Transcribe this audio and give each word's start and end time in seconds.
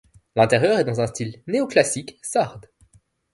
L’intérieur 0.35 0.79
est 0.79 0.83
dans 0.83 0.99
un 0.99 1.05
style 1.05 1.43
néoclassique 1.45 2.17
sarde. 2.23 2.65